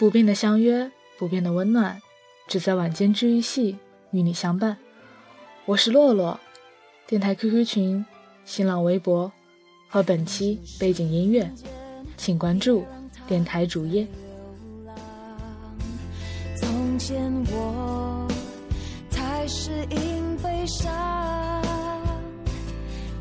[0.00, 2.00] 不变的相约，不变的温暖，
[2.48, 3.76] 只在晚间治愈系
[4.12, 4.78] 与你相伴。
[5.66, 6.40] 我是洛洛，
[7.06, 8.06] 电台 QQ 群、
[8.46, 9.30] 新浪微博
[9.90, 11.52] 和本期背景音乐，
[12.16, 12.86] 请关注
[13.28, 14.06] 电台主页。
[16.56, 18.26] 从前我
[19.10, 21.62] 太适应悲伤，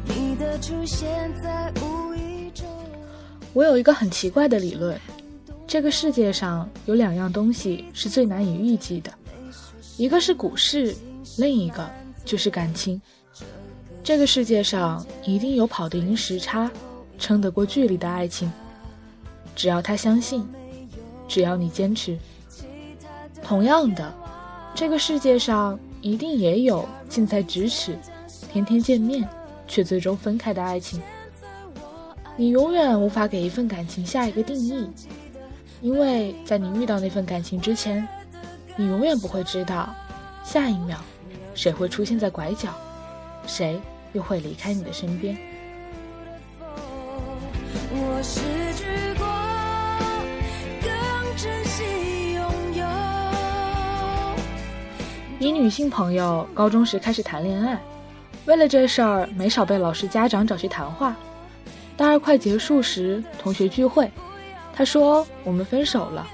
[0.06, 2.66] 你的出现在无意中。
[3.52, 4.98] 我有一个很奇怪的理论，
[5.70, 9.14] 这个世界上有两样东西是最难以预计的，
[9.98, 10.96] 一个是股市，
[11.38, 11.88] 另一个。
[12.26, 13.02] 就是感情，
[14.04, 16.70] 这个世界上一定有跑得赢时差、
[17.18, 18.52] 撑得过距离的爱情。
[19.56, 20.48] 只要他相信，
[21.28, 22.16] 只要你坚持。
[23.42, 24.14] 同样的，
[24.76, 27.98] 这个世界上一定也有近在咫尺、
[28.52, 29.28] 天天见面
[29.68, 31.02] 却最终分开的爱情。
[32.38, 34.88] 你永远无法给一份感情下一个定义，
[35.82, 38.06] 因为在你遇到那份感情之前，
[38.76, 39.94] 你永远不会知道
[40.44, 40.98] 下一秒。
[41.56, 42.70] 谁会出现在拐角？
[43.48, 43.80] 谁
[44.14, 45.38] 又会离开你的身边？
[55.40, 57.82] 一女性朋友高中时开始谈恋爱，
[58.46, 61.16] 为了这事儿没少被老师家长找去谈话。
[61.96, 64.12] 大二快结束时，同学聚会，
[64.80, 66.26] 她说我们分手了，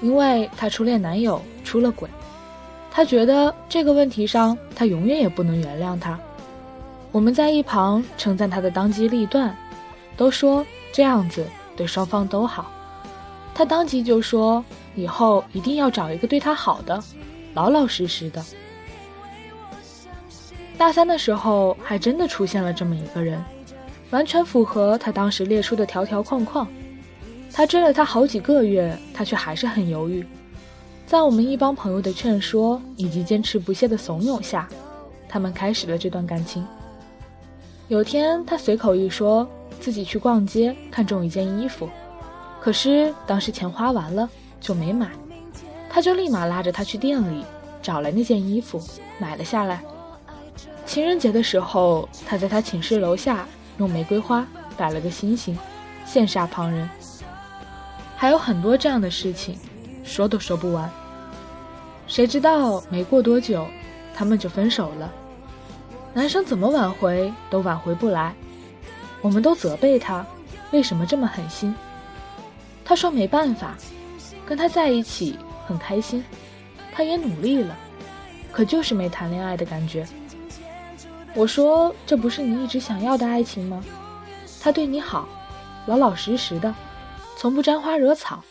[0.00, 2.08] 因为她初恋男友出了轨。
[2.90, 6.18] 她觉得这个问题上，她永远也不能原谅他。
[7.12, 9.54] 我们在一旁称赞他的当机立断，
[10.16, 11.46] 都说这样子
[11.76, 12.72] 对双方都好。
[13.54, 16.98] 他当即就说，以后一定要找一个对他好的，
[17.52, 18.42] 老老实实的。
[20.78, 23.44] 大三的时候，还真的出现了这么一个人，
[24.08, 26.66] 完全符合他当时列出的条条框框。
[27.56, 30.26] 他追了他好几个月，他却还是很犹豫。
[31.06, 34.68] 在我们一帮朋友的劝说以及坚持不懈的怂恿下，
[35.28, 36.66] 他们开始了这段感情。
[37.86, 39.48] 有天，他随口一说
[39.78, 41.88] 自己去逛街看中一件衣服，
[42.60, 44.28] 可是当时钱花完了
[44.60, 45.08] 就没买，
[45.88, 47.44] 他就立马拉着他去店里
[47.80, 48.82] 找来那件衣服
[49.20, 49.80] 买了下来。
[50.84, 53.46] 情人节的时候，他在他寝室楼下
[53.78, 54.44] 用玫瑰花
[54.76, 55.56] 摆了个心形，
[56.04, 56.90] 羡煞旁人。
[58.16, 59.58] 还有很多这样的事情。
[60.04, 60.90] 说都说不完。
[62.06, 63.66] 谁知道没过多久，
[64.14, 65.10] 他们就分手了。
[66.12, 68.34] 男生怎么挽回都挽回不来，
[69.22, 70.24] 我们都责备他，
[70.72, 71.74] 为什么这么狠心？
[72.84, 73.74] 他说没办法，
[74.44, 76.22] 跟他在一起很开心，
[76.92, 77.74] 他也努力了，
[78.52, 80.06] 可就是没谈恋爱的感觉。
[81.34, 83.82] 我说这不是你一直想要的爱情吗？
[84.60, 85.26] 他对你好，
[85.86, 86.72] 老老实实的，
[87.36, 88.42] 从不沾花惹草。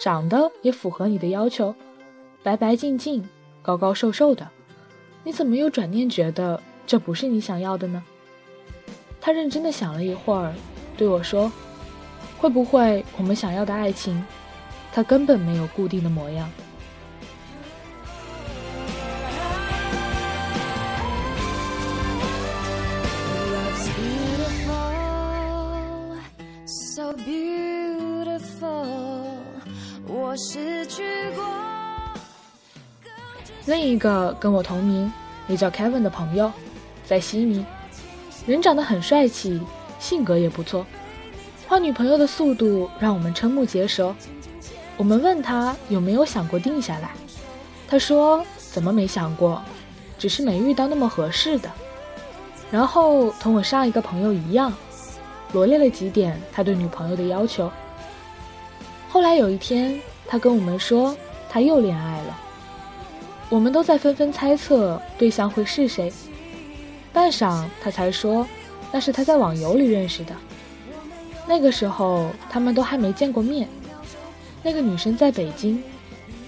[0.00, 1.72] 长得也符合你的要求，
[2.42, 3.28] 白白净净、
[3.62, 4.48] 高高瘦瘦的，
[5.22, 8.02] 你怎么又转念觉得这不是你想要的呢？
[9.20, 10.52] 他认真的想了一会儿，
[10.96, 11.52] 对我说
[12.36, 14.20] ：“会不会我们想要的爱情，
[14.92, 16.50] 它根本没有固定的模样？”
[33.72, 35.10] 另一个跟我同名
[35.48, 36.52] 也叫 Kevin 的朋友，
[37.06, 37.64] 在悉尼，
[38.44, 39.62] 人长得很帅气，
[39.98, 40.84] 性格也不错，
[41.66, 44.14] 换女朋友的速度让我们瞠目结舌。
[44.98, 47.12] 我们问他有没有想过定下来，
[47.88, 49.62] 他说怎么没想过，
[50.18, 51.70] 只是没遇到那么合适的。
[52.70, 54.70] 然后同我上一个朋友一样，
[55.52, 57.72] 罗列了几点他对女朋友的要求。
[59.08, 59.98] 后来有一天。
[60.24, 61.14] 他跟我们说，
[61.50, 62.21] 他又恋爱了。
[63.52, 66.10] 我们都在纷纷猜测对象会是谁。
[67.12, 68.46] 半晌，他才说，
[68.90, 70.34] 那是他在网游里认识的。
[71.46, 73.68] 那个时候，他们都还没见过面。
[74.62, 75.84] 那个女生在北京，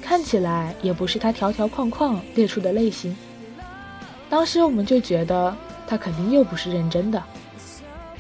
[0.00, 3.14] 看起来也不是他条条框框列出的类型。
[4.30, 5.54] 当时我们就觉得
[5.86, 7.22] 他肯定又不是认真的。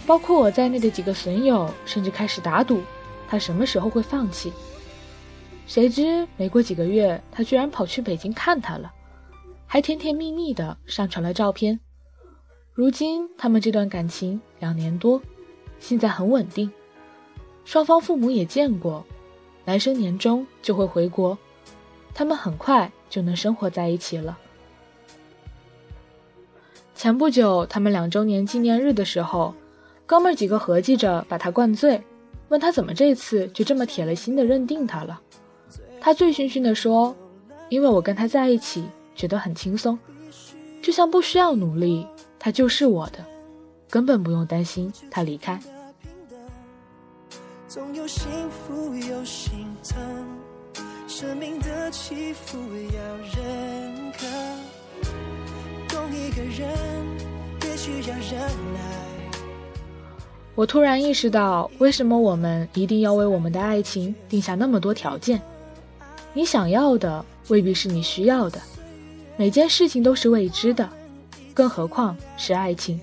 [0.06, 2.82] 包括我在内的几个损友，甚至开始打赌，
[3.26, 4.52] 他什么时候会放弃。
[5.66, 8.92] 谁知没过几个月，他居然跑去北京看他了，
[9.66, 11.80] 还甜甜蜜蜜的上传了照片。
[12.72, 15.22] 如今他们这段感情两年多，
[15.78, 16.70] 现在很稳定，
[17.64, 19.04] 双方父母也见过，
[19.64, 21.38] 男生年终就会回国，
[22.12, 24.36] 他们很快就能生活在一起了。
[26.94, 29.54] 前不久他们两周年纪念日的时候，
[30.04, 32.02] 哥们几个合计着把他灌醉，
[32.48, 35.20] 问他怎么这次就这么铁了心的认定他了。
[36.04, 37.16] 他醉醺醺地说
[37.70, 38.84] ：“因为我跟他在一起，
[39.14, 39.98] 觉得很轻松，
[40.82, 42.06] 就像不需要努力，
[42.38, 43.24] 他就是我的，
[43.88, 45.58] 根本不用担心他离开。”
[47.66, 49.98] 总有幸福有心疼，
[51.08, 54.26] 生命的起伏要认可。
[55.88, 56.68] 懂一个人，
[57.62, 58.40] 也需要忍
[58.74, 58.80] 耐。
[60.54, 65.40] 我突然意识到，为什么我们一定要为我们的爱情定下那么多条件？
[66.34, 68.60] 你想要的未必是你需要的，
[69.36, 70.86] 每件事情都是未知的，
[71.54, 73.00] 更何况是爱情。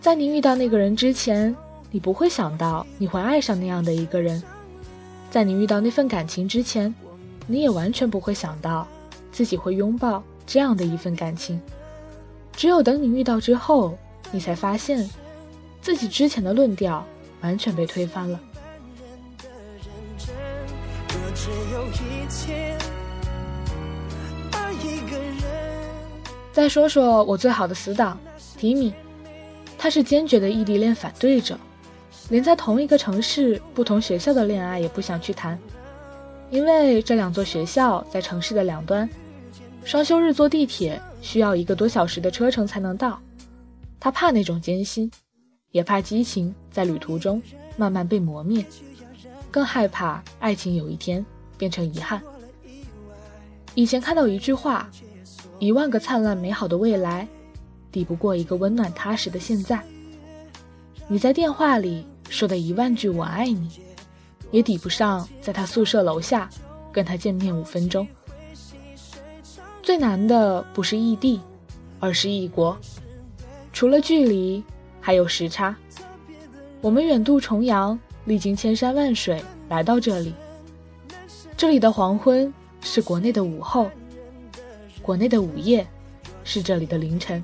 [0.00, 1.54] 在你遇到那个人之前，
[1.90, 4.40] 你不会想到你会爱上那样的一个人；
[5.30, 6.94] 在你遇到那份感情之前，
[7.46, 8.86] 你也完全不会想到
[9.32, 11.60] 自己会拥抱这样的一份感情。
[12.52, 13.98] 只有等你遇到之后，
[14.30, 15.06] 你才发现。
[15.82, 17.04] 自己之前的论调
[17.42, 18.40] 完全被推翻了。
[21.94, 22.76] 一切，
[24.52, 25.36] 爱一个人。
[26.52, 28.18] 再说说我最好的死党
[28.56, 28.92] 提米，
[29.78, 31.58] 他是坚决的异地恋反对者，
[32.28, 35.58] 连在同一个城市、不同学校的恋爱也不想去谈，
[36.50, 39.08] 因为这两座学校在城市的两端，
[39.84, 43.20] 双休日坐地铁需要一个多小时的车程才能到，
[43.98, 45.10] 他怕那种艰辛。
[45.70, 47.42] 也怕激情在旅途中
[47.76, 48.64] 慢慢被磨灭，
[49.50, 52.20] 更害怕爱情有一天变成遗憾。
[53.74, 54.88] 以前看到一句话
[55.58, 57.26] ：“一万个灿烂美好的未来，
[57.90, 59.82] 抵不过一个温暖踏实的现在。”
[61.08, 63.80] 你在电话里说的一万句“我爱你”，
[64.50, 66.48] 也抵不上在他宿舍楼下
[66.92, 68.06] 跟他见面五分钟。
[69.82, 71.40] 最难的不是异地，
[72.00, 72.76] 而是异国，
[73.72, 74.62] 除了距离。
[75.00, 75.76] 还有时差，
[76.80, 80.32] 我们远渡重洋，历经千山万水来到这里。
[81.56, 83.88] 这里的黄昏是国内的午后，
[85.00, 85.86] 国内的午夜
[86.42, 87.42] 是这里的凌晨。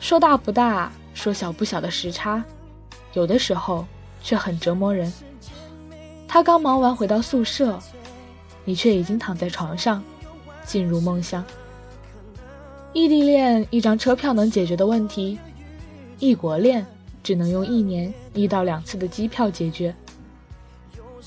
[0.00, 2.44] 说大不大，说小不小的时差，
[3.12, 3.86] 有的时候
[4.22, 5.10] 却很折磨人。
[6.26, 7.78] 他刚忙完回到宿舍，
[8.64, 10.02] 你却已经躺在床上，
[10.64, 11.44] 进入梦乡。
[12.92, 15.38] 异地恋一张车票能解决的问题。
[16.18, 16.84] 异国恋
[17.22, 19.94] 只能用一年一到两次的机票解决。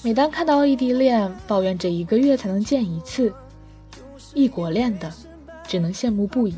[0.01, 3.33] 每当看到异地恋抱怨这一个月才能见一次，
[4.33, 5.11] 异国恋的
[5.67, 6.55] 只能羡慕不已。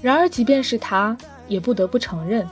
[0.00, 1.14] 然而，即便是他，
[1.46, 2.48] 也不得不承认，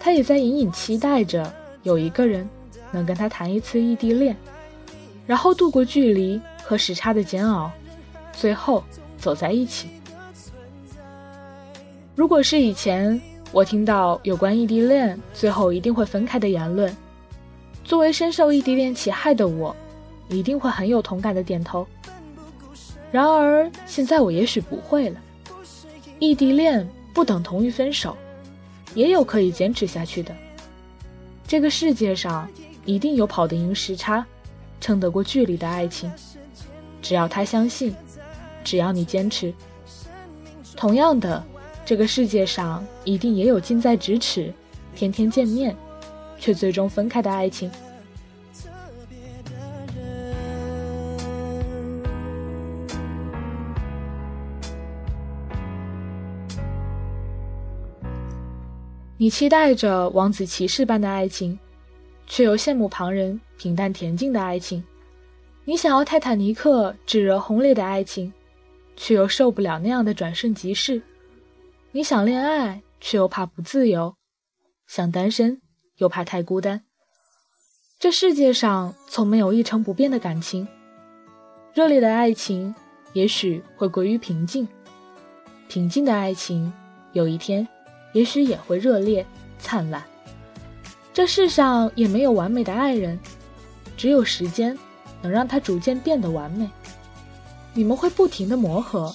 [0.00, 1.52] 他也在隐隐期待着
[1.84, 2.48] 有一个人
[2.90, 4.36] 能跟他谈一次异地恋，
[5.24, 7.70] 然后度过距离和时差的煎熬，
[8.32, 8.82] 最后
[9.16, 9.88] 走在一起。
[12.16, 13.20] 如果是以前，
[13.52, 16.92] 我听到有关异地恋最后一定会分开的言论，
[17.84, 19.74] 作为深受异地恋其害的我，
[20.28, 21.86] 一定会很有同感的点头。
[23.10, 25.20] 然而现在我也许不会了。
[26.18, 28.16] 异地恋不等同于分手，
[28.94, 30.34] 也有可以坚持下去的。
[31.46, 32.48] 这个世界上
[32.84, 34.24] 一定有跑得赢时差、
[34.80, 36.10] 撑得过距离的爱情，
[37.02, 37.94] 只要他相信，
[38.64, 39.52] 只要你坚持。
[40.76, 41.44] 同样的。
[41.84, 44.54] 这个世界上一定也有近在咫尺、
[44.94, 45.76] 天天见面，
[46.42, 47.70] 却最终分开的爱情。
[59.16, 61.56] 你期待着王子骑士般的爱情，
[62.26, 64.82] 却又羡慕旁人平淡恬静的爱情；
[65.64, 68.32] 你想要泰坦尼克炙热轰烈的爱情，
[68.96, 71.00] 却又受不了那样的转瞬即逝。
[71.92, 74.12] 你想恋爱，却又怕不自由；
[74.88, 75.61] 想单身，
[75.98, 76.82] 又怕太孤单。
[77.98, 80.66] 这世界上从没有一成不变的感情。
[81.74, 82.74] 热烈的爱情
[83.12, 84.66] 也许会归于平静，
[85.68, 86.72] 平静的爱情
[87.12, 87.66] 有一天
[88.12, 89.24] 也许也会热烈
[89.58, 90.02] 灿烂。
[91.14, 93.18] 这世上也没有完美的爱人，
[93.96, 94.76] 只有时间
[95.20, 96.68] 能让他逐渐变得完美。
[97.74, 99.14] 你们会不停的磨合，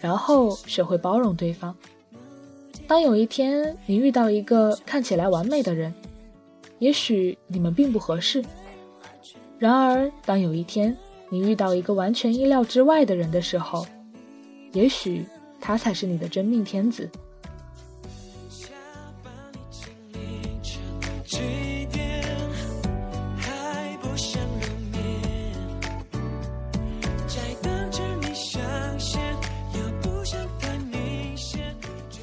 [0.00, 1.74] 然后学会包容对方。
[2.90, 5.94] 当有一天你遇到一个看起来完美的人，
[6.80, 8.44] 也许你们并不合适。
[9.60, 10.96] 然而，当有一天
[11.28, 13.86] 你遇到一个完全意料之外的人的时候，
[14.72, 15.24] 也许
[15.60, 17.08] 他才是你的真命天子。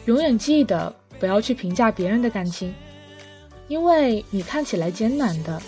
[0.07, 2.73] 永远记得不要去评价别人的感情，
[3.67, 5.61] 因为你看起来艰难的，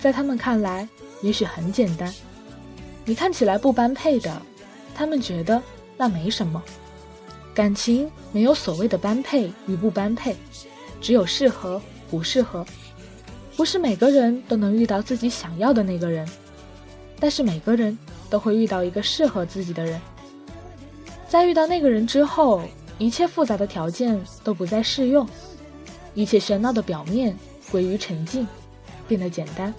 [0.00, 0.88] 在他们看来，
[1.22, 2.12] 也许很简单。
[3.04, 4.42] 你看起来不般配的，
[4.96, 5.62] 他们觉得
[5.96, 6.60] 那没什么。
[7.54, 10.34] 感情没有所谓的般配与不般配，
[11.00, 12.66] 只有适合不适合。
[13.56, 16.28] 不是每个人都能遇到自己想要的那个人，
[17.20, 17.96] 但是每个人
[18.28, 20.00] 都会遇到一个适合自己的人。
[21.28, 22.60] 在遇到那个人之后，
[22.98, 25.26] 一切复杂的条件都不再适用，
[26.14, 27.36] 一切喧闹的表面
[27.70, 28.46] 归于沉静，
[29.08, 29.74] 变得简单，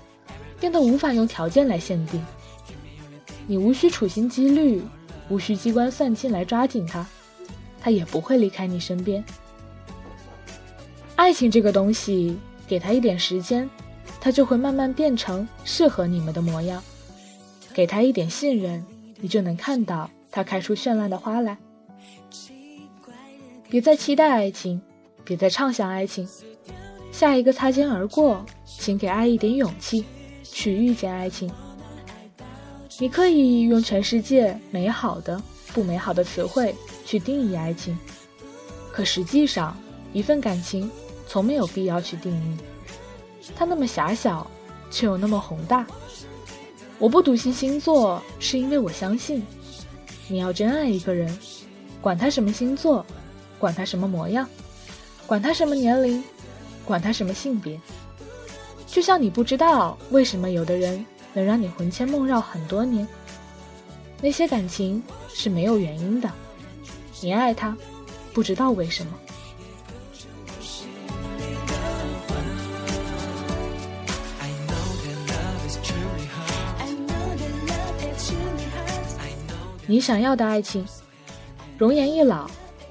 [0.59, 2.23] 变得无法用条件来限定。
[3.47, 4.81] 你无需处心积虑，
[5.29, 7.05] 无需机关算尽来抓紧他。
[7.79, 9.23] 他也不会离开你身边。
[11.15, 12.35] 爱情这个东西，
[12.67, 13.69] 给他一点时间，
[14.19, 16.81] 他就会慢慢变成适合你们的模样。
[17.73, 18.83] 给他一点信任，
[19.21, 21.57] 你就能看到他开出绚烂的花来。
[23.75, 24.81] 别再期待爱情，
[25.25, 26.25] 别再畅想爱情。
[27.11, 30.05] 下一个擦肩而过，请给爱一点勇气，
[30.43, 31.51] 去遇见爱情。
[33.01, 36.73] 你可以用全世界美好的、不美好的词汇。
[37.03, 37.99] 去定义爱情，
[38.93, 39.77] 可实际上，
[40.13, 40.89] 一份感情
[41.27, 42.57] 从没有必要去定义。
[43.57, 44.49] 它那么狭小，
[44.89, 45.85] 却又那么宏大。
[46.97, 49.43] 我不笃信星座，是因为我相信，
[50.29, 51.37] 你要真爱一个人，
[51.99, 53.05] 管他什么星座，
[53.59, 54.47] 管他什么模样，
[55.25, 56.23] 管他什么年龄，
[56.85, 57.79] 管他什么性别。
[58.87, 63.07] 就像你不知道为什么有的人能让你魂牵梦绕很多年，
[64.21, 65.01] 那些感情
[65.33, 66.31] 是没有原因的。
[67.21, 67.75] 你爱他，
[68.33, 69.11] 不知道为什么。
[79.87, 80.83] 你想要的爱情，
[81.77, 82.49] 容颜易老，